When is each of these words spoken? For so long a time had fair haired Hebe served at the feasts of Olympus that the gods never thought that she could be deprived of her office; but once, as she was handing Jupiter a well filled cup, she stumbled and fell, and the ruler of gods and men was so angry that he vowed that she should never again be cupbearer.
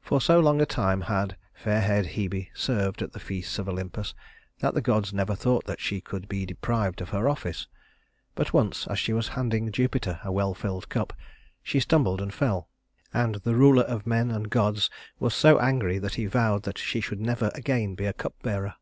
For 0.00 0.22
so 0.22 0.40
long 0.40 0.62
a 0.62 0.64
time 0.64 1.02
had 1.02 1.36
fair 1.52 1.82
haired 1.82 2.06
Hebe 2.16 2.48
served 2.54 3.02
at 3.02 3.12
the 3.12 3.20
feasts 3.20 3.58
of 3.58 3.68
Olympus 3.68 4.14
that 4.60 4.72
the 4.72 4.80
gods 4.80 5.12
never 5.12 5.34
thought 5.34 5.66
that 5.66 5.80
she 5.82 6.00
could 6.00 6.30
be 6.30 6.46
deprived 6.46 7.02
of 7.02 7.10
her 7.10 7.28
office; 7.28 7.68
but 8.34 8.54
once, 8.54 8.86
as 8.86 8.98
she 8.98 9.12
was 9.12 9.28
handing 9.36 9.70
Jupiter 9.70 10.18
a 10.24 10.32
well 10.32 10.54
filled 10.54 10.88
cup, 10.88 11.12
she 11.62 11.78
stumbled 11.78 12.22
and 12.22 12.32
fell, 12.32 12.70
and 13.12 13.34
the 13.34 13.54
ruler 13.54 13.82
of 13.82 14.06
gods 14.06 14.06
and 14.06 14.54
men 14.54 14.78
was 15.18 15.34
so 15.34 15.58
angry 15.58 15.98
that 15.98 16.14
he 16.14 16.24
vowed 16.24 16.62
that 16.62 16.78
she 16.78 17.02
should 17.02 17.20
never 17.20 17.50
again 17.54 17.94
be 17.94 18.10
cupbearer. 18.14 18.76